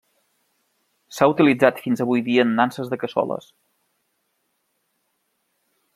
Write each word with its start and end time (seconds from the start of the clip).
S'ha 1.17 1.27
utilitzat 1.33 1.83
fins 1.83 2.01
avui 2.05 2.25
dia 2.31 2.45
en 2.47 2.55
nanses 2.61 2.91
de 2.95 3.01
cassoles. 3.03 3.53